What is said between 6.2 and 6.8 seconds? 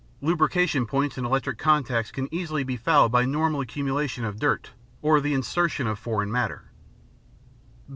matter.